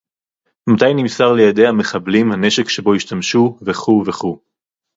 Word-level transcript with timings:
מתי 0.69 0.93
נמסר 0.95 1.33
לידי 1.33 1.67
המחבלים 1.67 2.31
הנשק 2.31 2.69
שבו 2.69 2.93
השתמשו 2.93 3.57
וכו' 3.61 4.03
וכו' 4.07 4.37